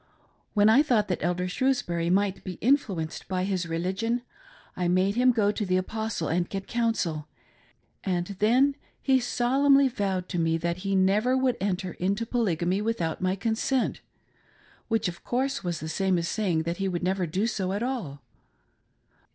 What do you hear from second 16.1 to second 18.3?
as saying that he never would do so at all.